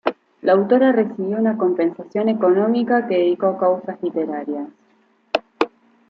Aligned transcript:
La 0.41 0.53
autora 0.53 0.91
recibió 0.91 1.37
una 1.37 1.57
compensación 1.59 2.27
económica 2.27 3.07
que 3.07 3.17
dedicó 3.19 3.49
a 3.49 3.59
causas 3.59 4.01
literarias. 4.01 4.67